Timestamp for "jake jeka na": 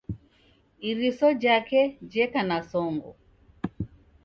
1.41-2.57